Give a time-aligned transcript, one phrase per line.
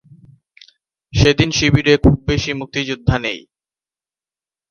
[1.13, 3.39] সেদিন শিবিরে খুব বেশি মুক্তিযোদ্ধা নেই।